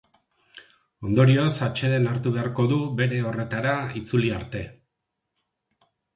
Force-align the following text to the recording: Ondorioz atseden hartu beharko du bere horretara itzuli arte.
Ondorioz 1.09 1.51
atseden 1.65 2.07
hartu 2.13 2.33
beharko 2.39 2.65
du 2.73 2.81
bere 3.03 3.21
horretara 3.33 3.75
itzuli 4.01 4.35
arte. 4.41 4.65